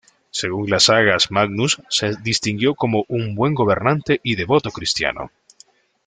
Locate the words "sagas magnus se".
0.85-2.15